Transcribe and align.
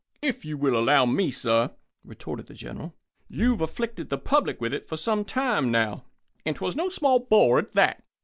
"If 0.23 0.43
you 0.45 0.57
will 0.57 0.75
allow 0.75 1.05
me," 1.05 1.31
retorted 2.03 2.47
the 2.47 2.55
General, 2.55 2.95
"you've 3.29 3.61
afflicted 3.61 4.09
the 4.09 4.17
public 4.17 4.59
with 4.59 4.73
it 4.73 4.83
for 4.83 4.97
some 4.97 5.23
time; 5.23 5.75
and 5.75 6.55
'twas 6.55 6.75
no 6.75 6.89
small 6.89 7.19
bore, 7.19 7.59
at 7.59 7.73
that." 7.75 8.03